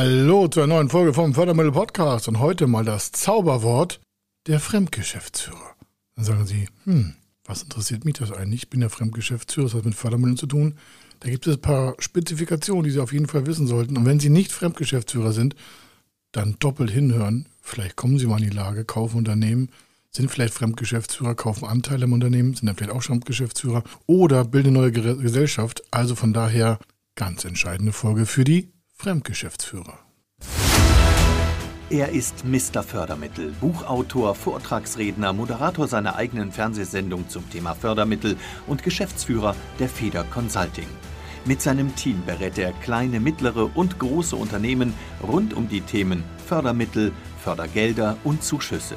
Hallo 0.00 0.46
zu 0.46 0.60
einer 0.60 0.74
neuen 0.74 0.90
Folge 0.90 1.12
vom 1.12 1.34
Fördermittel 1.34 1.72
Podcast 1.72 2.28
und 2.28 2.38
heute 2.38 2.68
mal 2.68 2.84
das 2.84 3.10
Zauberwort 3.10 4.00
der 4.46 4.60
Fremdgeschäftsführer. 4.60 5.74
Dann 6.14 6.24
sagen 6.24 6.46
Sie, 6.46 6.68
hm, 6.84 7.16
was 7.44 7.64
interessiert 7.64 8.04
mich 8.04 8.14
das 8.14 8.30
eigentlich? 8.30 8.62
Ich 8.62 8.70
bin 8.70 8.78
der 8.78 8.90
Fremdgeschäftsführer, 8.90 9.66
das 9.66 9.74
hat 9.74 9.84
mit 9.84 9.96
Fördermitteln 9.96 10.36
zu 10.36 10.46
tun. 10.46 10.76
Da 11.18 11.28
gibt 11.28 11.48
es 11.48 11.56
ein 11.56 11.60
paar 11.60 11.96
Spezifikationen, 11.98 12.84
die 12.84 12.92
Sie 12.92 13.00
auf 13.00 13.12
jeden 13.12 13.26
Fall 13.26 13.46
wissen 13.46 13.66
sollten. 13.66 13.96
Und 13.96 14.06
wenn 14.06 14.20
Sie 14.20 14.28
nicht 14.28 14.52
Fremdgeschäftsführer 14.52 15.32
sind, 15.32 15.56
dann 16.30 16.54
doppelt 16.60 16.92
hinhören. 16.92 17.48
Vielleicht 17.60 17.96
kommen 17.96 18.20
Sie 18.20 18.26
mal 18.26 18.40
in 18.40 18.50
die 18.50 18.56
Lage, 18.56 18.84
kaufen 18.84 19.18
Unternehmen, 19.18 19.68
sind 20.12 20.30
vielleicht 20.30 20.54
Fremdgeschäftsführer, 20.54 21.34
kaufen 21.34 21.64
Anteile 21.64 22.04
im 22.04 22.12
Unternehmen, 22.12 22.54
sind 22.54 22.66
dann 22.66 22.76
vielleicht 22.76 22.92
auch 22.92 23.02
Fremdgeschäftsführer 23.02 23.82
oder 24.06 24.44
bilden 24.44 24.76
eine 24.76 24.78
neue 24.78 24.92
Gesellschaft. 24.92 25.82
Also 25.90 26.14
von 26.14 26.32
daher 26.32 26.78
ganz 27.16 27.44
entscheidende 27.44 27.90
Folge 27.90 28.26
für 28.26 28.44
die 28.44 28.70
Fremdgeschäftsführer. 29.00 30.00
Er 31.88 32.08
ist 32.08 32.44
Mr. 32.44 32.82
Fördermittel, 32.82 33.52
Buchautor, 33.60 34.34
Vortragsredner, 34.34 35.32
Moderator 35.32 35.86
seiner 35.86 36.16
eigenen 36.16 36.50
Fernsehsendung 36.50 37.28
zum 37.28 37.48
Thema 37.48 37.76
Fördermittel 37.76 38.36
und 38.66 38.82
Geschäftsführer 38.82 39.54
der 39.78 39.88
Feder 39.88 40.24
Consulting. 40.24 40.88
Mit 41.44 41.62
seinem 41.62 41.94
Team 41.94 42.24
berät 42.26 42.58
er 42.58 42.72
kleine, 42.72 43.20
mittlere 43.20 43.70
und 43.76 44.00
große 44.00 44.34
Unternehmen 44.34 44.92
rund 45.22 45.54
um 45.54 45.68
die 45.68 45.82
Themen 45.82 46.24
Fördermittel, 46.44 47.12
Fördergelder 47.44 48.16
und 48.24 48.42
Zuschüsse. 48.42 48.96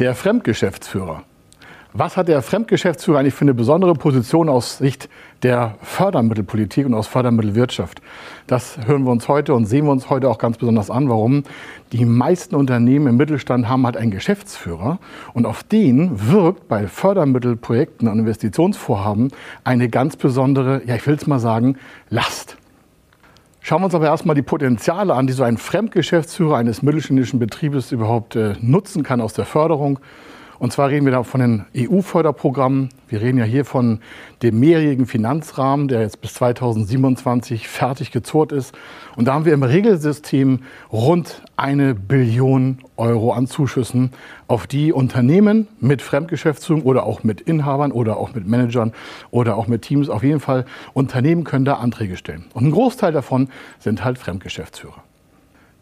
Der 0.00 0.14
Fremdgeschäftsführer. 0.14 1.24
Was 1.92 2.16
hat 2.16 2.28
der 2.28 2.40
Fremdgeschäftsführer 2.40 3.18
eigentlich 3.18 3.34
für 3.34 3.42
eine 3.42 3.52
besondere 3.52 3.92
Position 3.92 4.48
aus 4.48 4.78
Sicht 4.78 5.10
der 5.42 5.74
Fördermittelpolitik 5.82 6.86
und 6.86 6.94
aus 6.94 7.06
Fördermittelwirtschaft? 7.06 8.00
Das 8.46 8.78
hören 8.86 9.04
wir 9.04 9.10
uns 9.10 9.28
heute 9.28 9.52
und 9.52 9.66
sehen 9.66 9.84
wir 9.84 9.92
uns 9.92 10.08
heute 10.08 10.30
auch 10.30 10.38
ganz 10.38 10.56
besonders 10.56 10.88
an. 10.90 11.10
Warum? 11.10 11.42
Die 11.92 12.06
meisten 12.06 12.54
Unternehmen 12.54 13.08
im 13.08 13.18
Mittelstand 13.18 13.68
haben 13.68 13.84
halt 13.84 13.98
einen 13.98 14.10
Geschäftsführer 14.10 15.00
und 15.34 15.44
auf 15.44 15.64
den 15.64 16.30
wirkt 16.30 16.66
bei 16.66 16.86
Fördermittelprojekten 16.86 18.08
und 18.08 18.20
Investitionsvorhaben 18.20 19.32
eine 19.64 19.90
ganz 19.90 20.16
besondere, 20.16 20.80
ja 20.86 20.94
ich 20.94 21.06
will 21.06 21.16
es 21.16 21.26
mal 21.26 21.40
sagen, 21.40 21.76
Last. 22.08 22.56
Schauen 23.70 23.82
wir 23.82 23.84
uns 23.84 23.94
aber 23.94 24.06
erstmal 24.06 24.34
die 24.34 24.42
Potenziale 24.42 25.14
an, 25.14 25.28
die 25.28 25.32
so 25.32 25.44
ein 25.44 25.56
Fremdgeschäftsführer 25.56 26.56
eines 26.56 26.82
mittelständischen 26.82 27.38
Betriebes 27.38 27.92
überhaupt 27.92 28.34
äh, 28.34 28.54
nutzen 28.60 29.04
kann 29.04 29.20
aus 29.20 29.32
der 29.32 29.44
Förderung. 29.44 30.00
Und 30.60 30.74
zwar 30.74 30.90
reden 30.90 31.06
wir 31.06 31.12
da 31.12 31.22
von 31.22 31.40
den 31.40 31.64
EU-Förderprogrammen. 31.74 32.90
Wir 33.08 33.22
reden 33.22 33.38
ja 33.38 33.44
hier 33.44 33.64
von 33.64 34.00
dem 34.42 34.60
mehrjährigen 34.60 35.06
Finanzrahmen, 35.06 35.88
der 35.88 36.02
jetzt 36.02 36.20
bis 36.20 36.34
2027 36.34 37.66
fertig 37.66 38.12
gezurrt 38.12 38.52
ist. 38.52 38.74
Und 39.16 39.24
da 39.24 39.32
haben 39.32 39.46
wir 39.46 39.54
im 39.54 39.62
Regelsystem 39.62 40.60
rund 40.92 41.40
eine 41.56 41.94
Billion 41.94 42.80
Euro 42.98 43.32
an 43.32 43.46
Zuschüssen, 43.46 44.12
auf 44.48 44.66
die 44.66 44.92
Unternehmen 44.92 45.66
mit 45.80 46.02
Fremdgeschäftsführung 46.02 46.82
oder 46.82 47.04
auch 47.04 47.24
mit 47.24 47.40
Inhabern 47.40 47.90
oder 47.90 48.18
auch 48.18 48.34
mit 48.34 48.46
Managern 48.46 48.92
oder 49.30 49.56
auch 49.56 49.66
mit 49.66 49.80
Teams, 49.80 50.10
auf 50.10 50.22
jeden 50.22 50.40
Fall 50.40 50.66
Unternehmen 50.92 51.44
können 51.44 51.64
da 51.64 51.76
Anträge 51.76 52.18
stellen. 52.18 52.44
Und 52.52 52.66
ein 52.66 52.70
Großteil 52.70 53.12
davon 53.12 53.48
sind 53.78 54.04
halt 54.04 54.18
Fremdgeschäftsführer. 54.18 55.02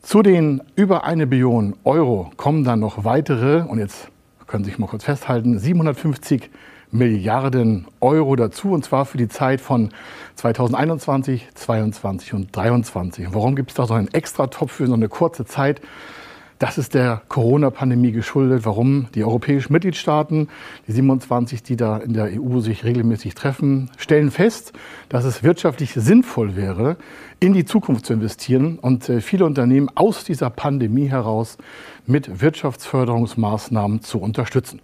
Zu 0.03 0.23
den 0.23 0.63
über 0.77 1.03
eine 1.03 1.27
Billion 1.27 1.75
Euro 1.83 2.31
kommen 2.37 2.63
dann 2.63 2.79
noch 2.79 3.05
weitere, 3.05 3.63
und 3.63 3.81
jetzt 3.81 4.09
können 4.49 4.65
sich 4.65 4.79
mal 4.79 4.89
kurz 4.89 5.05
festhalten, 5.05 5.59
750 5.59 6.51
Milliarden 6.91 7.87
Euro 8.01 8.35
dazu, 8.35 8.73
und 8.73 8.83
zwar 8.83 9.05
für 9.05 9.19
die 9.19 9.29
Zeit 9.29 9.61
von 9.61 9.91
2021, 10.37 11.49
2022 11.55 12.33
und 12.33 12.55
2023. 12.55 13.27
Und 13.27 13.35
warum 13.35 13.57
gibt 13.57 13.71
es 13.71 13.77
da 13.77 13.87
so 13.87 13.95
einen 13.95 14.09
Extratopf 14.09 14.73
für 14.73 14.87
so 14.87 14.95
eine 14.95 15.11
kurze 15.11 15.45
Zeit? 15.45 15.83
Das 16.59 16.77
ist 16.77 16.95
der 16.95 17.23
Corona-Pandemie 17.29 18.11
geschuldet, 18.11 18.65
warum 18.65 19.07
die 19.15 19.23
europäischen 19.23 19.73
Mitgliedstaaten, 19.73 20.49
die 20.89 20.93
27, 20.93 21.63
die 21.63 21.77
da 21.77 21.99
in 21.99 22.15
der 22.15 22.31
EU 22.33 22.59
sich 22.59 22.83
regelmäßig 22.83 23.37
treffen, 23.37 23.93
stellen 23.97 24.33
fest, 24.33 24.73
dass 25.09 25.25
es 25.25 25.45
wirtschaftlich 25.45 25.93
sinnvoll 25.95 26.57
wäre, 26.57 26.97
in 27.39 27.53
die 27.53 27.65
Zukunft 27.65 28.07
zu 28.07 28.13
investieren 28.13 28.81
und 28.81 29.09
äh, 29.09 29.21
viele 29.21 29.45
Unternehmen 29.45 29.89
aus 29.95 30.25
dieser 30.25 30.51
Pandemie 30.51 31.07
heraus 31.07 31.59
mit 32.07 32.41
Wirtschaftsförderungsmaßnahmen 32.41 34.03
zu 34.03 34.19
unterstützen. 34.19 34.81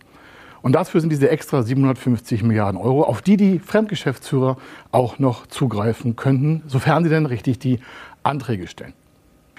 Und 0.62 0.74
dafür 0.74 1.00
sind 1.00 1.10
diese 1.10 1.28
extra 1.28 1.64
750 1.64 2.44
Milliarden 2.44 2.80
Euro, 2.80 3.02
auf 3.02 3.20
die 3.20 3.36
die 3.36 3.58
Fremdgeschäftsführer 3.58 4.58
auch 4.92 5.18
noch 5.18 5.48
zugreifen 5.48 6.14
könnten, 6.14 6.62
sofern 6.68 7.02
sie 7.02 7.10
denn 7.10 7.26
richtig 7.26 7.58
die 7.58 7.80
Anträge 8.22 8.68
stellen. 8.68 8.94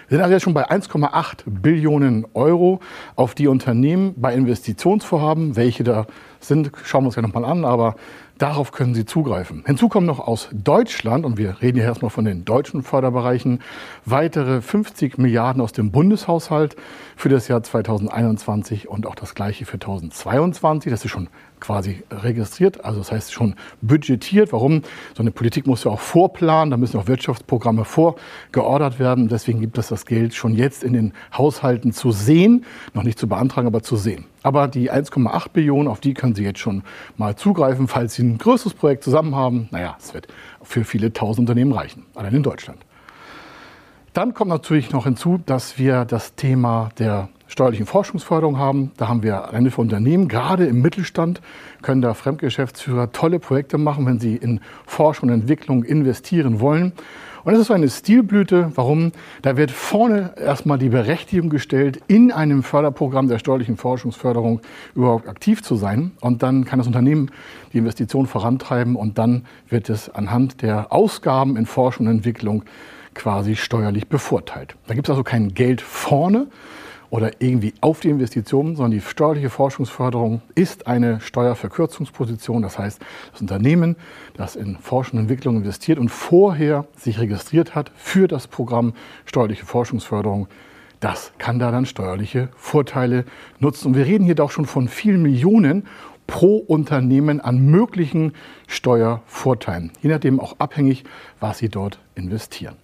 Wir 0.08 0.18
sind 0.18 0.24
also 0.24 0.34
jetzt 0.34 0.44
schon 0.44 0.54
bei 0.54 0.70
1,8 0.70 1.44
Billionen 1.48 2.28
Euro, 2.36 2.80
auf 3.16 3.34
die 3.34 3.48
Unternehmen 3.48 4.14
bei 4.18 4.36
Investitionsvorhaben, 4.36 5.56
welche 5.56 5.84
da 5.84 6.06
sind, 6.40 6.72
schauen 6.84 7.04
wir 7.04 7.08
uns 7.08 7.16
ja 7.16 7.24
nochmal 7.24 7.44
an, 7.44 7.66
aber 7.66 7.96
darauf 8.38 8.72
können 8.72 8.94
sie 8.94 9.06
zugreifen. 9.06 9.64
Hinzu 9.66 9.90
kommen 9.90 10.06
noch 10.06 10.20
aus 10.20 10.50
Deutschland, 10.52 11.26
und 11.26 11.38
wir 11.38 11.62
reden 11.62 11.78
hier 11.78 11.86
erstmal 11.86 12.12
von 12.12 12.26
den 12.26 12.46
deutschen 12.46 12.84
Förderbereichen, 12.84 13.62
weitere 14.06 14.62
50 14.62 15.18
Milliarden 15.18 15.62
aus 15.62 15.72
dem 15.72 15.92
Bundeshaushalt 15.92 16.76
für 17.16 17.30
das 17.30 17.48
Jahr 17.48 17.64
2021 17.64 18.88
und 18.88 19.06
auch 19.06 19.16
das 19.16 19.36
gleiche 19.36 19.66
für 19.66 19.80
2022. 19.80 20.92
Das 20.92 21.06
ist 21.06 21.12
schon 21.12 21.30
quasi 21.60 22.04
registriert, 22.12 22.84
also 22.84 23.00
das 23.00 23.12
heißt 23.12 23.34
schon 23.34 23.56
budgetiert. 23.82 24.52
Warum? 24.52 24.82
So 25.16 25.24
eine 25.24 25.32
Politik 25.32 25.68
muss 25.68 25.84
ja 25.84 25.92
auch 25.92 26.00
vorplanen, 26.00 26.72
da 26.72 26.78
müssen 26.78 27.00
auch 27.00 27.08
Wirtschaftsprogramme 27.08 27.86
vorgeordert 27.86 29.00
werden. 29.00 29.30
Deswegen 29.30 29.62
gibt 29.62 29.78
es 29.78 29.88
das 29.88 30.06
Geld 30.06 30.36
schon 30.36 30.54
jetzt 30.54 30.84
in 30.84 30.94
den 30.94 31.14
Haushalten 31.36 31.94
zu 31.94 32.12
sehen, 32.12 32.66
noch 32.94 33.04
nicht 33.04 33.18
zu 33.18 33.28
beantragen, 33.28 33.68
aber 33.68 33.82
zu 33.82 33.96
sehen. 33.96 34.26
Aber 34.46 34.68
die 34.68 34.92
1,8 34.92 35.50
Billionen, 35.54 35.88
auf 35.88 36.02
die 36.02 36.14
können 36.14 36.36
Sie 36.36 36.44
jetzt 36.44 36.60
schon 36.60 36.84
mal 37.18 37.36
zugreifen, 37.36 37.88
falls 37.88 38.14
Sie 38.14 38.22
ein 38.22 38.38
größeres 38.38 38.76
Projekt 38.76 39.04
zusammen 39.04 39.34
haben. 39.34 39.68
Naja, 39.72 39.98
es 40.00 40.14
wird 40.14 40.28
für 40.62 40.84
viele 40.84 41.12
tausend 41.12 41.50
Unternehmen 41.50 41.72
reichen, 41.72 42.06
allein 42.14 42.36
in 42.36 42.44
Deutschland. 42.44 42.78
Dann 44.14 44.36
kommt 44.36 44.50
natürlich 44.50 44.92
noch 44.92 45.06
hinzu, 45.06 45.40
dass 45.44 45.80
wir 45.80 46.06
das 46.06 46.36
Thema 46.36 46.90
der 47.00 47.30
steuerlichen 47.48 47.88
Forschungsförderung 47.88 48.60
haben. 48.60 48.92
Da 48.98 49.08
haben 49.08 49.24
wir 49.24 49.50
eine 49.50 49.72
für 49.72 49.82
Unternehmen, 49.82 50.28
gerade 50.28 50.68
im 50.68 50.80
Mittelstand 50.80 51.42
können 51.82 52.04
da 52.04 52.14
Fremdgeschäftsführer 52.14 53.12
tolle 53.14 53.40
Projekte 53.40 53.80
machen, 53.80 54.06
wenn 54.06 54.20
sie 54.20 54.36
in 54.36 54.60
Forschung 54.86 55.30
und 55.30 55.34
Entwicklung 55.34 55.84
investieren 55.84 56.60
wollen. 56.60 56.94
Und 57.46 57.54
das 57.54 57.62
ist 57.62 57.68
so 57.68 57.76
eine 57.76 57.88
Stilblüte. 57.88 58.72
Warum? 58.74 59.12
Da 59.44 59.56
wird 59.56 59.70
vorne 59.70 60.34
erstmal 60.36 60.80
die 60.80 60.90
Berechtigung 60.90 61.52
gestellt, 61.52 62.02
in 62.08 62.32
einem 62.32 62.64
Förderprogramm 62.64 63.28
der 63.28 63.38
steuerlichen 63.38 63.78
Forschungsförderung 63.78 64.62
überhaupt 64.96 65.30
aktiv 65.30 65.62
zu 65.62 65.76
sein. 65.76 66.12
Und 66.22 66.42
dann 66.42 66.66
kann 66.66 66.80
das 66.80 66.88
Unternehmen 66.88 67.30
die 67.72 67.78
Investition 67.78 68.26
vorantreiben 68.26 68.96
und 68.96 69.20
dann 69.20 69.46
wird 69.70 69.92
es 69.92 70.10
anhand 70.10 70.64
der 70.64 70.92
Ausgaben 70.92 71.56
in 71.56 71.68
Forschung 71.68 72.08
und 72.08 72.14
Entwicklung 72.14 72.64
quasi 73.14 73.56
steuerlich 73.56 74.08
bevorteilt. 74.08 74.76
Da 74.88 74.96
gibt 74.96 75.08
es 75.08 75.12
also 75.12 75.24
kein 75.24 75.54
Geld 75.54 75.82
vorne, 75.82 76.48
oder 77.16 77.32
irgendwie 77.40 77.74
auf 77.80 78.02
die 78.02 78.10
Investitionen, 78.10 78.76
sondern 78.76 78.92
die 78.92 79.00
steuerliche 79.00 79.50
Forschungsförderung 79.50 80.42
ist 80.54 80.86
eine 80.86 81.22
Steuerverkürzungsposition. 81.22 82.62
Das 82.62 82.78
heißt, 82.78 83.00
das 83.32 83.40
Unternehmen, 83.40 83.96
das 84.34 84.58
in 84.58 84.76
Forschung 84.76 85.20
und 85.20 85.24
Entwicklung 85.24 85.56
investiert 85.56 85.98
und 85.98 86.10
vorher 86.10 86.86
sich 86.98 87.18
registriert 87.18 87.74
hat 87.74 87.90
für 87.96 88.28
das 88.28 88.48
Programm 88.48 88.92
steuerliche 89.24 89.66
Forschungsförderung, 89.66 90.50
das 91.00 91.32
kann 91.38 91.58
da 91.58 91.72
dann 91.72 91.86
steuerliche 91.86 92.50
Vorteile 92.58 93.24
nutzen. 93.60 93.88
Und 93.88 93.96
wir 93.96 94.06
reden 94.06 94.26
hier 94.26 94.36
doch 94.36 94.52
schon 94.52 94.66
von 94.66 94.90
vielen 94.90 95.22
Millionen 95.22 95.88
pro 96.28 96.58
Unternehmen 96.58 97.40
an 97.40 97.66
möglichen 97.66 98.34
Steuervorteilen, 98.68 99.94
je 100.02 100.10
nachdem 100.10 100.42
auch 100.42 100.56
abhängig, 100.60 101.06
was 101.40 101.60
sie 101.60 101.70
dort 101.70 101.98
investieren. 102.16 102.76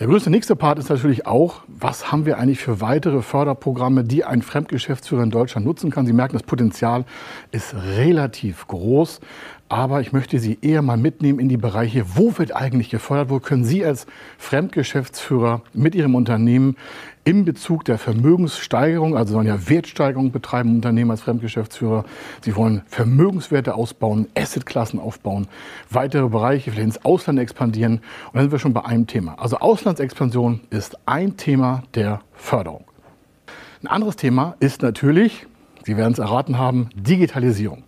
Der 0.00 0.08
größte 0.08 0.28
nächste 0.28 0.56
Part 0.56 0.80
ist 0.80 0.88
natürlich 0.88 1.24
auch, 1.24 1.62
was 1.68 2.10
haben 2.10 2.26
wir 2.26 2.38
eigentlich 2.38 2.58
für 2.58 2.80
weitere 2.80 3.22
Förderprogramme, 3.22 4.02
die 4.02 4.24
ein 4.24 4.42
Fremdgeschäftsführer 4.42 5.22
in 5.22 5.30
Deutschland 5.30 5.64
nutzen 5.64 5.92
kann. 5.92 6.04
Sie 6.04 6.12
merken, 6.12 6.32
das 6.32 6.42
Potenzial 6.42 7.04
ist 7.52 7.76
relativ 7.96 8.66
groß. 8.66 9.20
Aber 9.68 10.00
ich 10.00 10.12
möchte 10.12 10.40
Sie 10.40 10.58
eher 10.60 10.82
mal 10.82 10.96
mitnehmen 10.96 11.38
in 11.38 11.48
die 11.48 11.56
Bereiche, 11.56 12.04
wo 12.16 12.36
wird 12.38 12.56
eigentlich 12.56 12.90
gefördert, 12.90 13.30
wo 13.30 13.38
können 13.38 13.64
Sie 13.64 13.84
als 13.84 14.06
Fremdgeschäftsführer 14.36 15.62
mit 15.72 15.94
Ihrem 15.94 16.16
Unternehmen 16.16 16.76
in 17.24 17.44
Bezug 17.44 17.84
der 17.84 17.98
Vermögenssteigerung, 17.98 19.16
also 19.16 19.32
sollen 19.32 19.46
ja 19.46 19.68
Wertsteigerung 19.68 20.30
betreiben 20.30 20.74
Unternehmen 20.76 21.10
als 21.10 21.22
Fremdgeschäftsführer. 21.22 22.04
Sie 22.42 22.54
wollen 22.54 22.82
Vermögenswerte 22.86 23.74
ausbauen, 23.74 24.28
Assetklassen 24.36 25.00
aufbauen, 25.00 25.48
weitere 25.90 26.28
Bereiche, 26.28 26.70
vielleicht 26.70 26.96
ins 26.96 27.04
Ausland 27.04 27.38
expandieren. 27.38 27.94
Und 28.26 28.34
dann 28.34 28.42
sind 28.42 28.52
wir 28.52 28.58
schon 28.58 28.74
bei 28.74 28.84
einem 28.84 29.06
Thema. 29.06 29.38
Also 29.38 29.58
Auslandsexpansion 29.58 30.60
ist 30.70 30.98
ein 31.06 31.36
Thema 31.36 31.82
der 31.94 32.20
Förderung. 32.34 32.84
Ein 33.82 33.88
anderes 33.88 34.16
Thema 34.16 34.56
ist 34.60 34.82
natürlich, 34.82 35.46
Sie 35.84 35.96
werden 35.96 36.12
es 36.12 36.18
erraten 36.18 36.58
haben, 36.58 36.88
Digitalisierung 36.94 37.84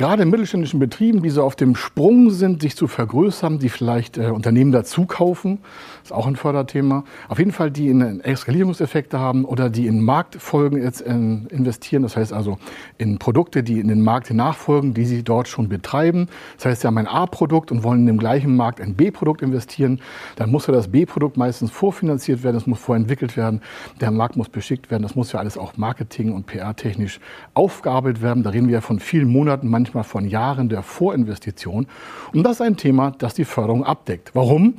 gerade 0.00 0.22
in 0.22 0.30
mittelständischen 0.30 0.80
Betrieben, 0.80 1.22
die 1.22 1.28
so 1.28 1.42
auf 1.42 1.56
dem 1.56 1.76
Sprung 1.76 2.30
sind, 2.30 2.62
sich 2.62 2.74
zu 2.74 2.88
vergrößern, 2.88 3.58
die 3.58 3.68
vielleicht 3.68 4.16
äh, 4.16 4.28
Unternehmen 4.28 4.72
dazu 4.72 5.04
kaufen, 5.04 5.58
ist 6.02 6.10
auch 6.10 6.26
ein 6.26 6.36
Förderthema. 6.36 7.04
Auf 7.28 7.38
jeden 7.38 7.52
Fall, 7.52 7.70
die 7.70 7.88
in 7.88 8.20
Eskalierungseffekte 8.22 9.18
haben 9.18 9.44
oder 9.44 9.68
die 9.68 9.86
in 9.86 10.00
Marktfolgen 10.00 10.82
jetzt 10.82 11.02
in, 11.02 11.48
äh, 11.50 11.54
investieren, 11.54 12.02
das 12.02 12.16
heißt 12.16 12.32
also 12.32 12.56
in 12.96 13.18
Produkte, 13.18 13.62
die 13.62 13.78
in 13.78 13.88
den 13.88 14.00
Markt 14.00 14.32
nachfolgen, 14.32 14.94
die 14.94 15.04
sie 15.04 15.22
dort 15.22 15.48
schon 15.48 15.68
betreiben. 15.68 16.28
Das 16.56 16.64
heißt, 16.64 16.80
sie 16.80 16.86
haben 16.86 16.96
ein 16.96 17.06
A-Produkt 17.06 17.70
und 17.70 17.82
wollen 17.82 18.00
in 18.00 18.06
dem 18.06 18.18
gleichen 18.18 18.56
Markt 18.56 18.80
ein 18.80 18.94
B-Produkt 18.94 19.42
investieren. 19.42 20.00
Dann 20.36 20.50
muss 20.50 20.66
ja 20.66 20.72
das 20.72 20.88
B-Produkt 20.88 21.36
meistens 21.36 21.70
vorfinanziert 21.70 22.42
werden, 22.42 22.56
es 22.56 22.66
muss 22.66 22.80
vorentwickelt 22.80 23.36
werden, 23.36 23.60
der 24.00 24.10
Markt 24.10 24.34
muss 24.34 24.48
beschickt 24.48 24.90
werden, 24.90 25.02
das 25.02 25.14
muss 25.14 25.32
ja 25.32 25.40
alles 25.40 25.58
auch 25.58 25.76
Marketing- 25.76 26.32
und 26.32 26.46
PR-technisch 26.46 27.20
aufgearbeitet 27.52 28.22
werden. 28.22 28.42
Da 28.44 28.48
reden 28.48 28.68
wir 28.68 28.76
ja 28.76 28.80
von 28.80 28.98
vielen 28.98 29.28
Monaten, 29.28 29.68
manchmal 29.68 29.89
manchmal 29.90 30.04
von 30.04 30.28
Jahren 30.28 30.68
der 30.68 30.82
Vorinvestition. 30.82 31.86
Und 32.32 32.42
das 32.44 32.54
ist 32.54 32.60
ein 32.60 32.76
Thema, 32.76 33.12
das 33.18 33.34
die 33.34 33.44
Förderung 33.44 33.84
abdeckt. 33.84 34.30
Warum? 34.34 34.74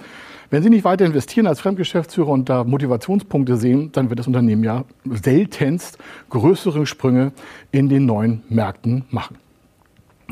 Wenn 0.49 0.63
Sie 0.63 0.69
nicht 0.69 0.83
weiter 0.83 1.05
investieren 1.05 1.47
als 1.47 1.59
Fremdgeschäftsführer 1.59 2.29
und 2.29 2.49
da 2.49 2.63
Motivationspunkte 2.63 3.57
sehen, 3.57 3.91
dann 3.91 4.09
wird 4.09 4.19
das 4.19 4.27
Unternehmen 4.27 4.63
ja 4.63 4.83
seltenst 5.05 5.97
größere 6.29 6.85
Sprünge 6.85 7.31
in 7.71 7.89
den 7.89 8.05
neuen 8.05 8.43
Märkten 8.49 9.05
machen. 9.09 9.37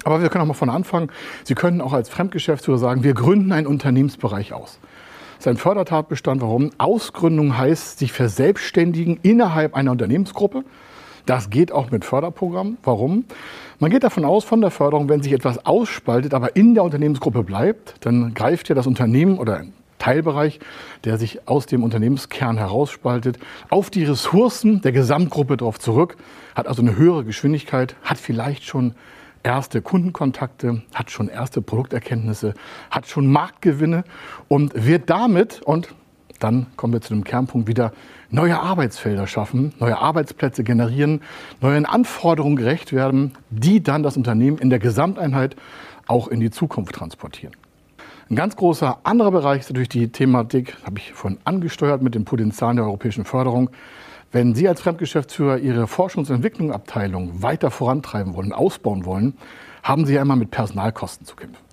Aber 0.06 0.22
wir 0.22 0.30
können 0.30 0.44
auch 0.44 0.48
mal 0.48 0.54
von 0.54 0.70
Anfang, 0.70 1.12
Sie 1.44 1.56
können 1.56 1.82
auch 1.82 1.94
als 1.94 2.08
Fremdgeschäftsführer 2.10 2.78
sagen, 2.78 3.04
wir 3.04 3.14
gründen 3.14 3.52
einen 3.52 3.68
Unternehmensbereich 3.68 4.54
aus. 4.54 4.80
Das 5.38 5.46
ist 5.46 5.48
ein 5.48 5.58
Fördertatbestand. 5.58 6.42
Warum? 6.42 6.72
Ausgründung 6.78 7.58
heißt, 7.58 8.00
sich 8.00 8.14
verselbstständigen 8.14 9.20
innerhalb 9.24 9.74
einer 9.74 9.92
Unternehmensgruppe. 9.92 10.64
Das 11.30 11.52
geht 11.52 11.72
auch 11.72 11.92
mit 11.92 12.06
Förderprogrammen. 12.06 12.80
Warum? 12.82 13.26
Man 13.78 13.92
geht 13.92 14.04
davon 14.04 14.26
aus, 14.26 14.44
von 14.44 14.62
der 14.62 14.72
Förderung, 14.72 15.10
wenn 15.10 15.22
sich 15.22 15.32
etwas 15.32 15.64
ausspaltet, 15.64 16.34
aber 16.34 16.56
in 16.56 16.74
der 16.74 16.84
Unternehmensgruppe 16.84 17.44
bleibt, 17.44 17.94
dann 18.00 18.34
greift 18.34 18.68
ja 18.68 18.74
das 18.74 18.88
Unternehmen 18.88 19.38
oder 19.38 19.58
ein 19.58 19.74
Teilbereich, 20.00 20.60
der 21.04 21.20
sich 21.20 21.48
aus 21.48 21.68
dem 21.68 21.84
Unternehmenskern 21.84 22.58
herausspaltet, 22.58 23.38
auf 23.70 23.92
die 23.92 24.06
Ressourcen 24.06 24.82
der 24.82 24.92
Gesamtgruppe 24.92 25.58
darauf 25.58 25.80
zurück, 25.80 26.18
hat 26.56 26.68
also 26.68 26.82
eine 26.82 26.96
höhere 26.96 27.24
Geschwindigkeit, 27.24 27.96
hat 28.02 28.18
vielleicht 28.18 28.64
schon 28.64 28.96
erste 29.44 29.84
Kundenkontakte, 29.84 30.82
hat 30.96 31.12
schon 31.12 31.30
erste 31.30 31.62
Produkterkenntnisse, 31.62 32.56
hat 32.90 33.06
schon 33.06 33.28
Marktgewinne 33.28 34.04
und 34.48 34.72
wird 34.74 35.12
damit, 35.12 35.62
und 35.62 35.90
dann 36.40 36.68
kommen 36.76 36.94
wir 36.94 37.02
zu 37.02 37.14
dem 37.14 37.24
Kernpunkt 37.24 37.68
wieder, 37.68 37.92
neue 38.32 38.60
Arbeitsfelder 38.60 39.28
schaffen, 39.28 39.74
neue 39.80 39.98
Arbeitsplätze 39.98 40.64
generieren, 40.64 41.22
neuen 41.62 41.86
Anforderungen 41.86 42.56
gerecht 42.56 42.94
werden, 42.94 43.34
die 43.50 43.82
dann 43.82 44.04
das 44.04 44.18
Unternehmen 44.18 44.58
in 44.58 44.70
der 44.70 44.80
Gesamteinheit 44.80 45.56
auch 46.08 46.28
in 46.28 46.40
die 46.40 46.52
Zukunft 46.52 46.96
transportieren. 46.96 47.54
Ein 48.30 48.36
ganz 48.36 48.56
großer 48.56 49.00
anderer 49.04 49.32
Bereich 49.32 49.62
ist 49.62 49.70
natürlich 49.70 49.90
die 49.90 50.10
Thematik, 50.10 50.78
habe 50.84 51.00
ich 51.00 51.14
vorhin 51.14 51.40
angesteuert 51.46 52.02
mit 52.02 52.14
dem 52.14 52.26
Potenzial 52.26 52.76
der 52.76 52.86
europäischen 52.86 53.26
Förderung. 53.26 53.72
Wenn 54.32 54.54
Sie 54.54 54.68
als 54.68 54.82
Fremdgeschäftsführer 54.82 55.58
Ihre 55.58 55.86
Forschungs- 55.86 56.30
und 56.30 56.36
Entwicklungsabteilung 56.36 57.42
weiter 57.42 57.72
vorantreiben 57.72 58.36
wollen, 58.36 58.54
ausbauen 58.54 59.06
wollen, 59.06 59.36
haben 59.82 60.06
Sie 60.06 60.14
ja 60.14 60.22
immer 60.22 60.36
mit 60.36 60.52
Personalkosten 60.52 61.26
zu 61.26 61.36
kämpfen 61.36 61.69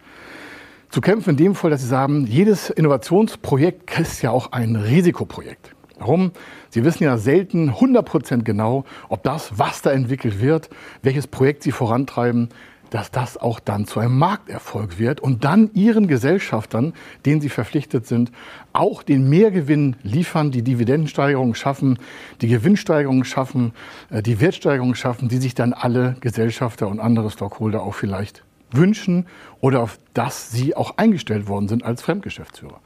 zu 0.91 1.01
kämpfen 1.01 1.31
in 1.31 1.37
dem 1.37 1.55
Fall, 1.55 1.71
dass 1.71 1.83
Sie 1.83 1.89
sagen, 1.89 2.27
jedes 2.27 2.71
Innovationsprojekt 2.71 3.99
ist 4.01 4.23
ja 4.23 4.31
auch 4.31 4.53
ein 4.53 4.77
Risikoprojekt. 4.77 5.75
Warum? 5.99 6.33
Sie 6.71 6.85
wissen 6.85 7.05
ja 7.05 7.17
selten 7.17 7.71
100 7.71 8.45
genau, 8.45 8.85
ob 9.09 9.23
das, 9.23 9.59
was 9.59 9.83
da 9.83 9.91
entwickelt 9.93 10.41
wird, 10.41 10.69
welches 11.03 11.27
Projekt 11.27 11.63
Sie 11.63 11.73
vorantreiben, 11.73 12.51
dass 12.91 13.11
das 13.11 13.37
auch 13.37 13.61
dann 13.61 13.87
zu 13.87 14.01
einem 14.01 14.19
Markterfolg 14.19 14.99
wird 14.99 15.21
und 15.21 15.45
dann 15.45 15.71
Ihren 15.75 16.07
Gesellschaftern, 16.07 16.93
denen 17.25 17.41
Sie 17.41 17.49
verpflichtet 17.49 18.07
sind, 18.07 18.31
auch 18.73 19.03
den 19.03 19.29
Mehrgewinn 19.29 19.97
liefern, 20.03 20.51
die 20.51 20.63
Dividendensteigerung 20.63 21.55
schaffen, 21.55 21.99
die 22.41 22.49
Gewinnsteigerung 22.49 23.25
schaffen, 23.25 23.73
äh, 24.11 24.23
die 24.23 24.41
Wertsteigerung 24.41 24.95
schaffen, 24.95 25.29
die 25.29 25.39
sich 25.39 25.55
dann 25.55 25.73
alle 25.73 26.17
Gesellschafter 26.21 26.89
und 26.89 27.01
andere 27.01 27.31
Stockholder 27.31 27.83
auch 27.83 27.95
vielleicht 27.95 28.45
wünschen 28.77 29.27
oder 29.61 29.81
auf 29.81 29.99
das 30.15 30.51
Sie 30.51 30.77
auch 30.77 30.97
eingestellt 30.97 31.49
worden 31.49 31.69
sind 31.69 31.85
als 31.85 32.03
Fremdgeschäftsführer. 32.03 32.81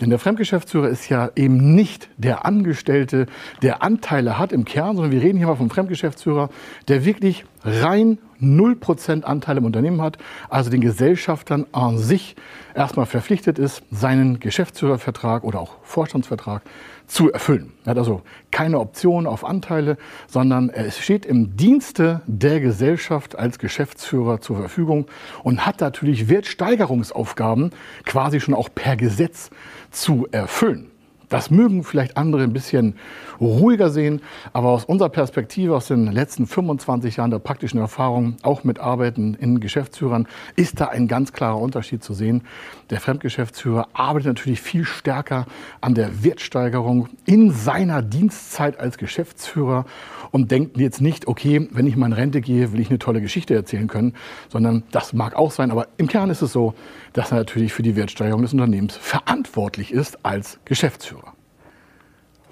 Denn 0.00 0.10
der 0.10 0.18
Fremdgeschäftsführer 0.18 0.88
ist 0.88 1.08
ja 1.08 1.30
eben 1.36 1.74
nicht 1.74 2.08
der 2.16 2.44
Angestellte, 2.44 3.26
der 3.62 3.82
Anteile 3.82 4.38
hat 4.38 4.52
im 4.52 4.64
Kern, 4.64 4.96
sondern 4.96 5.12
wir 5.12 5.22
reden 5.22 5.38
hier 5.38 5.46
mal 5.46 5.54
vom 5.54 5.70
Fremdgeschäftsführer, 5.70 6.50
der 6.88 7.04
wirklich 7.04 7.44
rein 7.62 8.18
0% 8.42 9.22
Anteil 9.22 9.58
im 9.58 9.64
Unternehmen 9.64 10.02
hat, 10.02 10.18
also 10.50 10.68
den 10.68 10.80
Gesellschaftern 10.80 11.66
an 11.70 11.98
sich 11.98 12.34
erstmal 12.74 13.06
verpflichtet 13.06 13.58
ist, 13.58 13.82
seinen 13.92 14.40
Geschäftsführervertrag 14.40 15.44
oder 15.44 15.60
auch 15.60 15.76
Vorstandsvertrag 15.82 16.62
zu 17.06 17.30
erfüllen. 17.32 17.72
Er 17.84 17.90
hat 17.90 17.98
also 17.98 18.22
keine 18.50 18.78
Option 18.78 19.26
auf 19.26 19.44
Anteile, 19.44 19.96
sondern 20.26 20.70
er 20.70 20.90
steht 20.90 21.26
im 21.26 21.56
Dienste 21.56 22.22
der 22.26 22.60
Gesellschaft 22.60 23.38
als 23.38 23.58
Geschäftsführer 23.58 24.40
zur 24.40 24.56
Verfügung 24.56 25.06
und 25.42 25.66
hat 25.66 25.80
natürlich 25.80 26.28
Wertsteigerungsaufgaben 26.28 27.70
quasi 28.04 28.40
schon 28.40 28.54
auch 28.54 28.68
per 28.74 28.96
Gesetz 28.96 29.50
zu 29.90 30.26
erfüllen. 30.30 30.90
Das 31.28 31.50
mögen 31.50 31.84
vielleicht 31.84 32.16
andere 32.16 32.42
ein 32.42 32.52
bisschen 32.52 32.94
ruhiger 33.40 33.90
sehen, 33.90 34.20
aber 34.52 34.68
aus 34.68 34.84
unserer 34.84 35.08
Perspektive, 35.08 35.74
aus 35.74 35.88
den 35.88 36.10
letzten 36.10 36.46
25 36.46 37.16
Jahren 37.16 37.30
der 37.30 37.38
praktischen 37.38 37.80
Erfahrung, 37.80 38.36
auch 38.42 38.64
mit 38.64 38.78
Arbeiten 38.78 39.34
in 39.34 39.60
Geschäftsführern, 39.60 40.26
ist 40.56 40.80
da 40.80 40.86
ein 40.86 41.08
ganz 41.08 41.32
klarer 41.32 41.58
Unterschied 41.58 42.04
zu 42.04 42.14
sehen. 42.14 42.42
Der 42.90 43.00
Fremdgeschäftsführer 43.00 43.88
arbeitet 43.92 44.28
natürlich 44.28 44.60
viel 44.60 44.84
stärker 44.84 45.46
an 45.80 45.94
der 45.94 46.24
Wertsteigerung 46.24 47.08
in 47.24 47.50
seiner 47.50 48.02
Dienstzeit 48.02 48.78
als 48.78 48.98
Geschäftsführer 48.98 49.86
und 50.30 50.50
denkt 50.50 50.76
jetzt 50.78 51.00
nicht, 51.00 51.28
okay, 51.28 51.68
wenn 51.70 51.86
ich 51.86 51.96
mal 51.96 52.06
in 52.06 52.12
Rente 52.12 52.40
gehe, 52.40 52.72
will 52.72 52.80
ich 52.80 52.90
eine 52.90 52.98
tolle 52.98 53.20
Geschichte 53.20 53.54
erzählen 53.54 53.86
können, 53.86 54.14
sondern 54.48 54.82
das 54.90 55.12
mag 55.12 55.36
auch 55.36 55.52
sein, 55.52 55.70
aber 55.70 55.88
im 55.96 56.08
Kern 56.08 56.28
ist 56.28 56.42
es 56.42 56.52
so, 56.52 56.74
dass 57.12 57.30
er 57.30 57.38
natürlich 57.38 57.72
für 57.72 57.82
die 57.82 57.96
Wertsteigerung 57.96 58.42
des 58.42 58.52
Unternehmens 58.52 58.96
verantwortlich 58.96 59.92
ist 59.92 60.24
als 60.24 60.58
Geschäftsführer. 60.64 61.23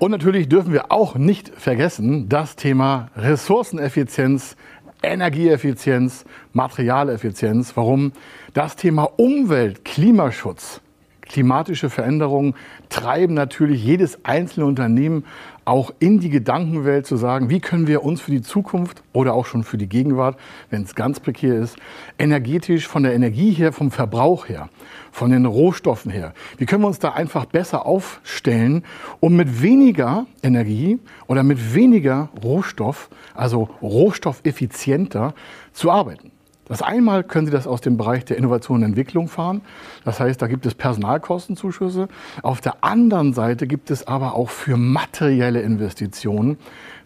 Und 0.02 0.10
natürlich 0.10 0.48
dürfen 0.48 0.72
wir 0.72 0.90
auch 0.90 1.14
nicht 1.14 1.52
vergessen 1.56 2.28
das 2.28 2.56
Thema 2.56 3.10
Ressourceneffizienz, 3.14 4.56
Energieeffizienz, 5.00 6.24
Materialeffizienz. 6.52 7.76
Warum? 7.76 8.10
Das 8.52 8.74
Thema 8.74 9.04
Umwelt, 9.04 9.84
Klimaschutz, 9.84 10.80
klimatische 11.32 11.88
Veränderungen 11.88 12.54
treiben 12.90 13.34
natürlich 13.34 13.82
jedes 13.82 14.24
einzelne 14.24 14.66
Unternehmen 14.66 15.24
auch 15.64 15.92
in 15.98 16.18
die 16.20 16.28
Gedankenwelt 16.28 17.06
zu 17.06 17.16
sagen, 17.16 17.48
wie 17.48 17.60
können 17.60 17.86
wir 17.86 18.02
uns 18.04 18.20
für 18.20 18.32
die 18.32 18.42
Zukunft 18.42 19.02
oder 19.12 19.32
auch 19.34 19.46
schon 19.46 19.64
für 19.64 19.78
die 19.78 19.88
Gegenwart, 19.88 20.36
wenn 20.70 20.82
es 20.82 20.94
ganz 20.94 21.20
prekär 21.20 21.58
ist, 21.58 21.76
energetisch 22.18 22.86
von 22.86 23.04
der 23.04 23.14
Energie 23.14 23.52
her, 23.52 23.72
vom 23.72 23.90
Verbrauch 23.90 24.48
her, 24.48 24.68
von 25.12 25.30
den 25.30 25.46
Rohstoffen 25.46 26.10
her, 26.10 26.34
wie 26.58 26.66
können 26.66 26.82
wir 26.82 26.88
uns 26.88 26.98
da 26.98 27.12
einfach 27.12 27.46
besser 27.46 27.86
aufstellen, 27.86 28.84
um 29.20 29.36
mit 29.36 29.62
weniger 29.62 30.26
Energie 30.42 30.98
oder 31.28 31.44
mit 31.44 31.74
weniger 31.74 32.28
Rohstoff, 32.42 33.08
also 33.34 33.70
rohstoffeffizienter 33.80 35.34
zu 35.72 35.90
arbeiten. 35.90 36.31
Das 36.72 36.80
einmal 36.80 37.22
können 37.22 37.44
Sie 37.44 37.52
das 37.52 37.66
aus 37.66 37.82
dem 37.82 37.98
Bereich 37.98 38.24
der 38.24 38.38
Innovation 38.38 38.78
und 38.78 38.84
Entwicklung 38.84 39.28
fahren. 39.28 39.60
Das 40.06 40.20
heißt, 40.20 40.40
da 40.40 40.46
gibt 40.46 40.64
es 40.64 40.74
Personalkostenzuschüsse. 40.74 42.08
Auf 42.40 42.62
der 42.62 42.82
anderen 42.82 43.34
Seite 43.34 43.66
gibt 43.66 43.90
es 43.90 44.06
aber 44.06 44.34
auch 44.34 44.48
für 44.48 44.78
materielle 44.78 45.60
Investitionen 45.60 46.56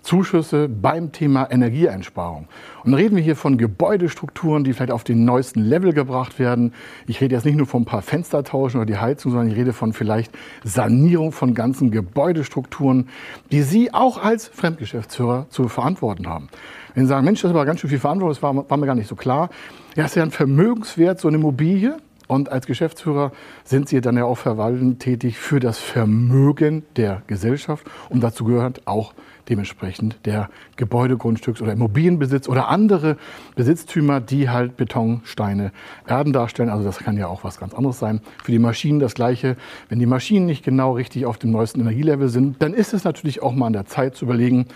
Zuschüsse 0.03 0.69
beim 0.69 1.11
Thema 1.11 1.51
Energieeinsparung. 1.51 2.47
Und 2.85 2.95
reden 2.95 3.17
wir 3.17 3.25
hier 3.25 3.35
von 3.35 3.59
Gebäudestrukturen, 3.59 4.63
die 4.63 4.73
vielleicht 4.73 4.93
auf 4.93 5.03
den 5.03 5.25
neuesten 5.25 5.63
Level 5.63 5.93
gebracht 5.93 6.39
werden. 6.39 6.73
Ich 7.09 7.21
rede 7.21 7.35
jetzt 7.35 7.45
nicht 7.45 7.57
nur 7.57 7.67
von 7.67 7.83
ein 7.83 7.87
paar 7.87 8.03
Fenstertauschen 8.03 8.79
oder 8.79 8.87
die 8.87 8.99
Heizung, 8.99 9.33
sondern 9.33 9.51
ich 9.51 9.57
rede 9.57 9.73
von 9.73 9.93
vielleicht 9.93 10.31
Sanierung 10.63 11.33
von 11.33 11.55
ganzen 11.55 11.91
Gebäudestrukturen, 11.91 13.09
die 13.51 13.63
Sie 13.63 13.93
auch 13.93 14.23
als 14.23 14.47
Fremdgeschäftsführer 14.47 15.47
zu 15.51 15.67
verantworten 15.67 16.29
haben. 16.29 16.51
Wenn 16.97 17.05
Sie 17.05 17.11
sagen, 17.11 17.27
Mensch, 17.27 17.43
das 17.43 17.53
war 17.53 17.67
ganz 17.67 17.81
schön 17.81 17.91
viel 17.91 17.99
Verantwortung, 17.99 18.35
das 18.35 18.43
war, 18.43 18.71
war 18.71 18.77
mir 18.79 18.87
gar 18.87 18.95
nicht 18.95 19.07
so 19.07 19.17
klar. 19.17 19.51
Ja, 19.97 20.07
ist 20.07 20.17
ja 20.17 20.23
ein 20.23 20.31
Vermögenswert, 20.31 21.21
so 21.21 21.29
eine 21.29 21.37
Immobilie. 21.37 21.99
Und 22.27 22.51
als 22.51 22.67
Geschäftsführer 22.67 23.33
sind 23.65 23.91
Sie 23.91 24.01
dann 24.01 24.17
ja 24.17 24.25
auch 24.25 24.39
verwaltend 24.39 25.01
tätig 25.01 25.39
für 25.39 25.61
das 25.61 25.79
Vermögen 25.79 26.85
der 26.97 27.21
Gesellschaft. 27.27 27.87
Und 28.09 28.23
dazu 28.23 28.45
gehört 28.45 28.87
auch 28.87 29.13
dementsprechend 29.51 30.19
der 30.25 30.49
Gebäudegrundstücks- 30.79 31.61
oder 31.61 31.73
Immobilienbesitz 31.73 32.49
oder 32.49 32.69
andere 32.69 33.19
Besitztümer, 33.57 34.23
die 34.23 34.49
halt 34.49 34.79
Beton, 34.79 35.21
Steine, 35.25 35.73
Erden 36.07 36.33
darstellen. 36.33 36.71
Also 36.71 36.83
das 36.83 36.99
kann 36.99 37.19
ja 37.19 37.27
auch 37.27 37.45
was 37.45 37.61
ganz 37.61 37.75
anderes 37.75 37.99
sein. 37.99 38.23
Für 38.43 38.53
die 38.53 38.59
Maschinen 38.59 39.01
das 39.01 39.15
Gleiche. 39.15 39.59
Wenn 39.91 39.99
die 39.99 40.07
Maschinen 40.07 40.47
nicht 40.47 40.65
genau 40.65 40.93
richtig 40.93 41.27
auf 41.27 41.37
dem 41.37 41.51
neuesten 41.51 41.81
Energielevel 41.81 42.31
sind, 42.31 42.63
dann 42.63 42.73
ist 42.73 42.95
es 42.95 43.05
natürlich 43.05 43.43
auch 43.43 43.53
mal 43.53 43.67
an 43.67 43.75
der 43.75 43.85
Zeit 43.85 44.17
zu 44.17 44.25
überlegen, 44.25 44.67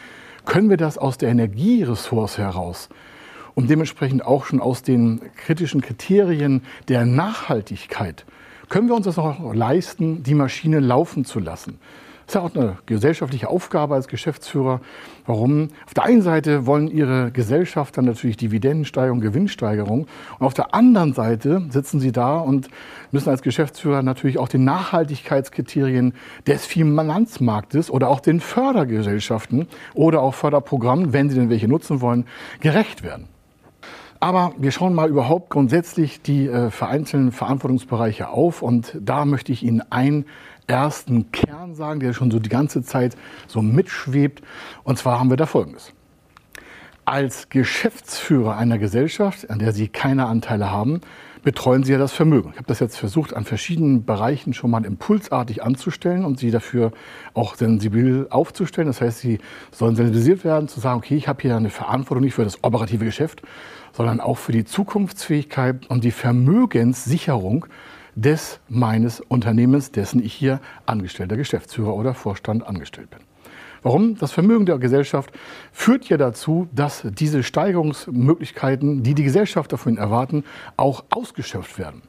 können 0.44 0.70
wir 0.70 0.76
das 0.76 0.98
aus 0.98 1.18
der 1.18 1.30
Energieressource 1.30 2.38
heraus 2.38 2.88
und 3.54 3.70
dementsprechend 3.70 4.24
auch 4.24 4.44
schon 4.44 4.60
aus 4.60 4.82
den 4.82 5.20
kritischen 5.36 5.80
Kriterien 5.80 6.62
der 6.88 7.04
Nachhaltigkeit, 7.04 8.24
können 8.68 8.88
wir 8.88 8.94
uns 8.94 9.06
das 9.06 9.18
auch 9.18 9.52
leisten, 9.52 10.22
die 10.22 10.34
Maschine 10.34 10.80
laufen 10.80 11.24
zu 11.24 11.40
lassen. 11.40 11.78
Das 12.30 12.36
ist 12.36 12.42
ja 12.42 12.48
auch 12.48 12.54
eine 12.54 12.76
gesellschaftliche 12.86 13.48
Aufgabe 13.48 13.96
als 13.96 14.06
Geschäftsführer. 14.06 14.80
Warum? 15.26 15.70
Auf 15.84 15.94
der 15.94 16.04
einen 16.04 16.22
Seite 16.22 16.64
wollen 16.64 16.86
Ihre 16.86 17.32
Gesellschafter 17.32 18.02
natürlich 18.02 18.36
Dividendensteigerung, 18.36 19.20
Gewinnsteigerung. 19.20 20.06
Und 20.38 20.46
auf 20.46 20.54
der 20.54 20.72
anderen 20.72 21.12
Seite 21.12 21.62
sitzen 21.70 21.98
Sie 21.98 22.12
da 22.12 22.38
und 22.38 22.68
müssen 23.10 23.30
als 23.30 23.42
Geschäftsführer 23.42 24.04
natürlich 24.04 24.38
auch 24.38 24.46
den 24.46 24.62
Nachhaltigkeitskriterien 24.62 26.14
des 26.46 26.66
Finanzmarktes 26.66 27.90
oder 27.90 28.08
auch 28.08 28.20
den 28.20 28.38
Fördergesellschaften 28.38 29.66
oder 29.94 30.22
auch 30.22 30.34
Förderprogrammen, 30.34 31.12
wenn 31.12 31.30
Sie 31.30 31.34
denn 31.34 31.50
welche 31.50 31.66
nutzen 31.66 32.00
wollen, 32.00 32.26
gerecht 32.60 33.02
werden. 33.02 33.26
Aber 34.20 34.52
wir 34.56 34.70
schauen 34.70 34.94
mal 34.94 35.08
überhaupt 35.08 35.50
grundsätzlich 35.50 36.22
die 36.22 36.46
äh, 36.46 36.70
vereinzelten 36.70 37.32
Verantwortungsbereiche 37.32 38.28
auf 38.28 38.62
und 38.62 38.96
da 39.00 39.24
möchte 39.24 39.50
ich 39.50 39.64
Ihnen 39.64 39.82
einen 39.90 40.26
ersten 40.70 41.32
Kern 41.32 41.74
sagen, 41.74 42.00
der 42.00 42.12
schon 42.12 42.30
so 42.30 42.38
die 42.38 42.48
ganze 42.48 42.82
Zeit 42.82 43.16
so 43.48 43.60
mitschwebt. 43.60 44.42
Und 44.84 44.98
zwar 44.98 45.18
haben 45.18 45.28
wir 45.28 45.36
da 45.36 45.46
Folgendes. 45.46 45.92
Als 47.04 47.48
Geschäftsführer 47.48 48.56
einer 48.56 48.78
Gesellschaft, 48.78 49.50
an 49.50 49.58
der 49.58 49.72
Sie 49.72 49.88
keine 49.88 50.26
Anteile 50.26 50.70
haben, 50.70 51.00
betreuen 51.42 51.82
Sie 51.82 51.92
ja 51.92 51.98
das 51.98 52.12
Vermögen. 52.12 52.50
Ich 52.52 52.58
habe 52.58 52.68
das 52.68 52.78
jetzt 52.78 52.98
versucht, 52.98 53.34
an 53.34 53.44
verschiedenen 53.44 54.04
Bereichen 54.04 54.52
schon 54.52 54.70
mal 54.70 54.84
impulsartig 54.84 55.64
anzustellen 55.64 56.24
und 56.24 56.38
Sie 56.38 56.50
dafür 56.50 56.92
auch 57.34 57.56
sensibel 57.56 58.28
aufzustellen. 58.30 58.86
Das 58.86 59.00
heißt, 59.00 59.18
Sie 59.18 59.38
sollen 59.72 59.96
sensibilisiert 59.96 60.44
werden, 60.44 60.68
zu 60.68 60.78
sagen, 60.78 60.98
okay, 60.98 61.16
ich 61.16 61.26
habe 61.26 61.42
hier 61.42 61.56
eine 61.56 61.70
Verantwortung 61.70 62.22
nicht 62.22 62.34
für 62.34 62.44
das 62.44 62.62
operative 62.62 63.04
Geschäft, 63.04 63.42
sondern 63.92 64.20
auch 64.20 64.38
für 64.38 64.52
die 64.52 64.64
Zukunftsfähigkeit 64.64 65.88
und 65.88 66.04
die 66.04 66.12
Vermögenssicherung 66.12 67.66
des 68.20 68.60
meines 68.68 69.20
Unternehmens, 69.20 69.90
dessen 69.90 70.22
ich 70.22 70.32
hier 70.32 70.60
angestellter 70.86 71.36
Geschäftsführer 71.36 71.94
oder 71.94 72.14
Vorstand 72.14 72.66
angestellt 72.66 73.10
bin. 73.10 73.20
Warum? 73.82 74.16
Das 74.18 74.32
Vermögen 74.32 74.66
der 74.66 74.78
Gesellschaft 74.78 75.30
führt 75.72 76.08
ja 76.08 76.18
dazu, 76.18 76.68
dass 76.72 77.02
diese 77.04 77.42
Steigerungsmöglichkeiten, 77.42 79.02
die 79.02 79.14
die 79.14 79.24
Gesellschaft 79.24 79.72
davon 79.72 79.96
erwarten, 79.96 80.44
auch 80.76 81.04
ausgeschöpft 81.08 81.78
werden. 81.78 82.02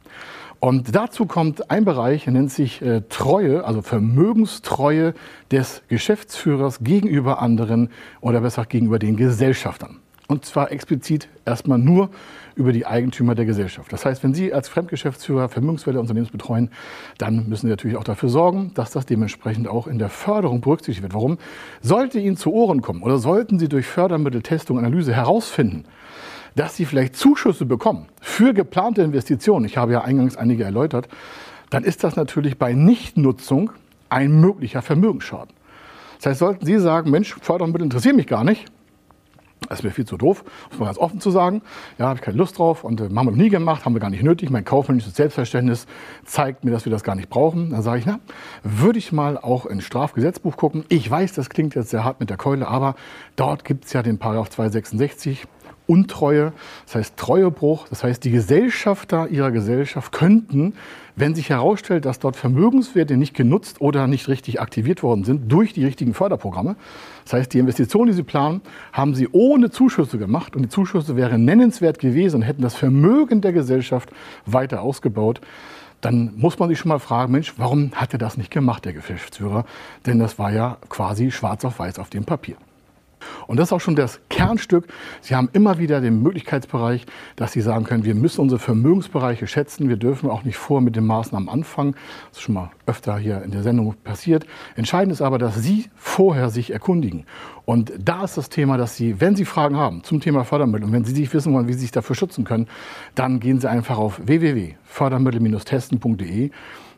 Und 0.59 0.93
dazu 0.93 1.25
kommt 1.25 1.71
ein 1.71 1.85
Bereich, 1.85 2.25
der 2.25 2.33
nennt 2.33 2.51
sich 2.51 2.81
äh, 2.81 3.01
Treue, 3.09 3.63
also 3.63 3.81
Vermögenstreue 3.81 5.15
des 5.49 5.81
Geschäftsführers 5.87 6.83
gegenüber 6.83 7.41
anderen 7.41 7.89
oder 8.19 8.41
besser 8.41 8.65
gegenüber 8.65 8.99
den 8.99 9.15
Gesellschaftern. 9.15 9.97
Und 10.31 10.45
zwar 10.45 10.71
explizit 10.71 11.27
erstmal 11.45 11.77
nur 11.77 12.09
über 12.55 12.71
die 12.71 12.85
Eigentümer 12.85 13.35
der 13.35 13.43
Gesellschaft. 13.43 13.91
Das 13.91 14.05
heißt, 14.05 14.23
wenn 14.23 14.33
Sie 14.33 14.53
als 14.53 14.69
Fremdgeschäftsführer 14.69 15.49
Vermögenswerte 15.49 15.99
Unternehmens 15.99 16.31
betreuen, 16.31 16.69
dann 17.17 17.49
müssen 17.49 17.65
Sie 17.67 17.69
natürlich 17.69 17.97
auch 17.97 18.05
dafür 18.05 18.29
sorgen, 18.29 18.71
dass 18.73 18.91
das 18.91 19.05
dementsprechend 19.05 19.67
auch 19.67 19.87
in 19.87 19.99
der 19.99 20.07
Förderung 20.07 20.61
berücksichtigt 20.61 21.03
wird. 21.03 21.13
Warum? 21.13 21.37
Sollte 21.81 22.17
Ihnen 22.17 22.37
zu 22.37 22.53
Ohren 22.53 22.81
kommen 22.81 23.03
oder 23.03 23.17
sollten 23.17 23.59
Sie 23.59 23.67
durch 23.67 23.87
Fördermittel, 23.87 24.41
Testung, 24.41 24.79
Analyse 24.79 25.13
herausfinden, 25.13 25.83
dass 26.55 26.77
Sie 26.77 26.85
vielleicht 26.85 27.17
Zuschüsse 27.17 27.65
bekommen 27.65 28.05
für 28.21 28.53
geplante 28.53 29.01
Investitionen, 29.01 29.65
ich 29.65 29.75
habe 29.75 29.91
ja 29.91 30.01
eingangs 30.05 30.37
einige 30.37 30.63
erläutert, 30.63 31.09
dann 31.71 31.83
ist 31.83 32.05
das 32.05 32.15
natürlich 32.15 32.57
bei 32.57 32.71
Nichtnutzung 32.71 33.71
ein 34.07 34.39
möglicher 34.39 34.81
Vermögensschaden. 34.81 35.53
Das 36.19 36.27
heißt, 36.27 36.39
sollten 36.39 36.65
Sie 36.65 36.79
sagen, 36.79 37.11
Mensch, 37.11 37.35
Fördermittel 37.41 37.83
interessieren 37.83 38.15
mich 38.15 38.27
gar 38.27 38.45
nicht, 38.45 38.71
das 39.69 39.79
ist 39.79 39.83
mir 39.83 39.91
viel 39.91 40.05
zu 40.05 40.17
doof, 40.17 40.43
muss 40.71 40.79
man 40.79 40.87
ganz 40.87 40.97
offen 40.97 41.21
zu 41.21 41.29
sagen. 41.29 41.61
Ja, 41.99 42.07
habe 42.07 42.17
ich 42.17 42.21
keine 42.21 42.37
Lust 42.37 42.57
drauf 42.57 42.83
und 42.83 42.99
äh, 42.99 43.03
haben 43.03 43.27
wir 43.27 43.31
nie 43.31 43.49
gemacht, 43.49 43.85
haben 43.85 43.93
wir 43.93 43.99
gar 43.99 44.09
nicht 44.09 44.23
nötig. 44.23 44.49
Mein 44.49 44.65
kaufmännisches 44.65 45.15
Selbstverständnis 45.15 45.85
zeigt 46.25 46.65
mir, 46.65 46.71
dass 46.71 46.85
wir 46.85 46.91
das 46.91 47.03
gar 47.03 47.15
nicht 47.15 47.29
brauchen. 47.29 47.69
Dann 47.69 47.83
sage 47.83 47.99
ich, 47.99 48.05
na, 48.05 48.19
würde 48.63 48.97
ich 48.97 49.11
mal 49.11 49.37
auch 49.37 49.67
ins 49.67 49.83
Strafgesetzbuch 49.83 50.57
gucken. 50.57 50.83
Ich 50.89 51.09
weiß, 51.09 51.33
das 51.33 51.49
klingt 51.49 51.75
jetzt 51.75 51.91
sehr 51.91 52.03
hart 52.03 52.19
mit 52.19 52.31
der 52.31 52.37
Keule, 52.37 52.67
aber 52.67 52.95
dort 53.35 53.63
gibt 53.63 53.85
es 53.85 53.93
ja 53.93 54.01
den 54.01 54.17
Paragraph 54.17 54.49
266 54.49 55.45
Untreue, 55.91 56.53
das 56.85 56.95
heißt 56.95 57.17
Treuebruch. 57.17 57.87
Das 57.89 58.03
heißt, 58.03 58.23
die 58.23 58.31
Gesellschafter 58.31 59.27
ihrer 59.27 59.51
Gesellschaft 59.51 60.13
könnten, 60.13 60.73
wenn 61.17 61.35
sich 61.35 61.49
herausstellt, 61.49 62.05
dass 62.05 62.19
dort 62.19 62.37
Vermögenswerte 62.37 63.17
nicht 63.17 63.35
genutzt 63.35 63.81
oder 63.81 64.07
nicht 64.07 64.29
richtig 64.29 64.61
aktiviert 64.61 65.03
worden 65.03 65.25
sind 65.25 65.51
durch 65.51 65.73
die 65.73 65.83
richtigen 65.83 66.13
Förderprogramme, 66.13 66.77
das 67.25 67.33
heißt, 67.33 67.53
die 67.53 67.59
Investitionen, 67.59 68.07
die 68.07 68.13
sie 68.13 68.23
planen, 68.23 68.61
haben 68.93 69.13
sie 69.13 69.27
ohne 69.31 69.69
Zuschüsse 69.69 70.17
gemacht 70.17 70.55
und 70.55 70.61
die 70.61 70.69
Zuschüsse 70.69 71.17
wären 71.17 71.43
nennenswert 71.43 71.99
gewesen 71.99 72.37
und 72.37 72.41
hätten 72.43 72.61
das 72.61 72.75
Vermögen 72.75 73.41
der 73.41 73.51
Gesellschaft 73.51 74.09
weiter 74.45 74.81
ausgebaut 74.81 75.41
dann 76.01 76.33
muss 76.35 76.57
man 76.57 76.67
sich 76.67 76.79
schon 76.79 76.89
mal 76.89 76.97
fragen, 76.97 77.31
Mensch, 77.31 77.53
warum 77.57 77.91
hat 77.93 78.13
er 78.13 78.17
das 78.17 78.35
nicht 78.35 78.49
gemacht, 78.49 78.85
der 78.85 78.93
Geschäftsführer? 78.93 79.65
Denn 80.07 80.17
das 80.17 80.39
war 80.39 80.51
ja 80.51 80.77
quasi 80.89 81.29
schwarz 81.29 81.63
auf 81.63 81.77
weiß 81.77 81.99
auf 81.99 82.09
dem 82.09 82.25
Papier. 82.25 82.55
Und 83.51 83.57
das 83.57 83.67
ist 83.67 83.73
auch 83.73 83.81
schon 83.81 83.97
das 83.97 84.21
Kernstück. 84.29 84.87
Sie 85.19 85.35
haben 85.35 85.49
immer 85.51 85.77
wieder 85.77 85.99
den 85.99 86.23
Möglichkeitsbereich, 86.23 87.05
dass 87.35 87.51
Sie 87.51 87.59
sagen 87.59 87.83
können, 87.83 88.05
wir 88.05 88.15
müssen 88.15 88.39
unsere 88.39 88.59
Vermögensbereiche 88.59 89.45
schätzen. 89.45 89.89
Wir 89.89 89.97
dürfen 89.97 90.29
auch 90.29 90.45
nicht 90.45 90.55
vor 90.55 90.79
mit 90.79 90.95
den 90.95 91.05
Maßnahmen 91.05 91.49
anfangen. 91.49 91.95
Das 92.29 92.37
ist 92.37 92.43
schon 92.43 92.55
mal 92.55 92.71
öfter 92.85 93.17
hier 93.17 93.43
in 93.43 93.51
der 93.51 93.61
Sendung 93.61 93.93
passiert. 94.05 94.45
Entscheidend 94.77 95.11
ist 95.11 95.21
aber, 95.21 95.37
dass 95.37 95.61
Sie 95.61 95.89
vorher 95.97 96.49
sich 96.49 96.71
erkundigen. 96.71 97.25
Und 97.65 97.91
da 97.99 98.23
ist 98.23 98.37
das 98.37 98.47
Thema, 98.47 98.77
dass 98.77 98.95
Sie, 98.95 99.19
wenn 99.19 99.35
Sie 99.35 99.43
Fragen 99.43 99.75
haben 99.75 100.01
zum 100.05 100.21
Thema 100.21 100.45
Fördermittel 100.45 100.85
und 100.85 100.93
wenn 100.93 101.03
Sie 101.03 101.13
sich 101.13 101.33
wissen 101.33 101.53
wollen, 101.53 101.67
wie 101.67 101.73
Sie 101.73 101.79
sich 101.79 101.91
dafür 101.91 102.15
schützen 102.15 102.45
können, 102.45 102.69
dann 103.15 103.41
gehen 103.41 103.59
Sie 103.59 103.69
einfach 103.69 103.97
auf 103.97 104.21
www.fördermittel-testen.de 104.91 106.51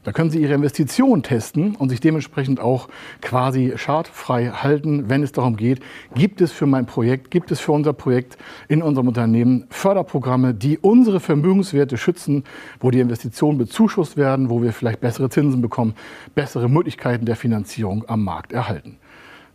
da 0.03 0.11
können 0.11 0.29
Sie 0.29 0.41
Ihre 0.41 0.53
Investition 0.53 1.23
testen 1.23 1.75
und 1.75 1.87
sich 1.87 2.01
dementsprechend 2.01 2.59
auch 2.59 2.89
quasi 3.21 3.73
schadfrei 3.77 4.47
halten, 4.47 5.09
wenn 5.09 5.23
es 5.23 5.31
darum 5.31 5.55
geht, 5.55 5.79
gibt 6.13 6.41
es 6.41 6.51
für 6.51 6.65
mein 6.65 6.85
Projekt, 6.85 7.31
gibt 7.31 7.51
es 7.51 7.61
für 7.61 7.71
unser 7.71 7.93
Projekt 7.93 8.37
in 8.67 8.83
unserem 8.83 9.07
Unternehmen 9.07 9.65
Förderprogramme, 9.69 10.53
die 10.53 10.77
unsere 10.77 11.21
Vermögenswerte 11.21 11.95
schützen, 11.97 12.43
wo 12.81 12.91
die 12.91 12.99
Investitionen 12.99 13.57
bezuschusst 13.57 14.17
werden, 14.17 14.49
wo 14.49 14.61
wir 14.61 14.73
vielleicht 14.73 14.99
bessere 14.99 15.29
Zinsen 15.29 15.61
bekommen, 15.61 15.95
bessere 16.35 16.69
Möglichkeiten 16.69 17.25
der 17.25 17.37
Finanzierung 17.37 18.03
am 18.09 18.25
Markt 18.25 18.51
erhalten. 18.51 18.97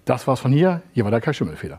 Das 0.07 0.27
war's 0.27 0.41
von 0.41 0.53
hier. 0.53 0.81
Hier 0.95 1.05
war 1.05 1.11
der 1.11 1.21
Kai 1.21 1.35
Schimmelfeder. 1.35 1.79